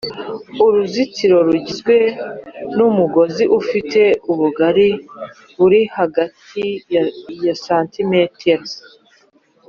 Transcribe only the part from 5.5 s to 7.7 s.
buri hagati ya